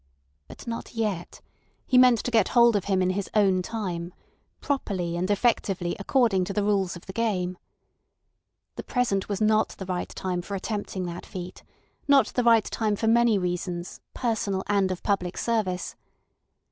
But 0.47 0.65
not 0.65 0.95
yet; 0.95 1.41
he 1.85 1.95
meant 1.95 2.23
to 2.23 2.31
get 2.31 2.47
hold 2.57 2.75
of 2.75 2.85
him 2.85 3.03
in 3.03 3.11
his 3.11 3.29
own 3.35 3.61
time, 3.61 4.15
properly 4.59 5.15
and 5.15 5.29
effectively 5.29 5.95
according 5.99 6.43
to 6.45 6.53
the 6.53 6.63
rules 6.63 6.95
of 6.95 7.05
the 7.05 7.13
game. 7.13 7.55
The 8.77 8.83
present 8.83 9.29
was 9.29 9.39
not 9.39 9.69
the 9.77 9.85
right 9.85 10.09
time 10.09 10.41
for 10.41 10.55
attempting 10.55 11.05
that 11.05 11.27
feat, 11.27 11.61
not 12.07 12.29
the 12.33 12.43
right 12.43 12.65
time 12.65 12.95
for 12.95 13.05
many 13.05 13.37
reasons, 13.37 14.01
personal 14.15 14.63
and 14.67 14.89
of 14.91 15.03
public 15.03 15.37
service. 15.37 15.95